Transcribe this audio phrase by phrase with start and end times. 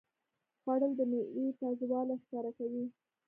[0.61, 2.85] خوړل د میوې تازهوالی ښکاره کوي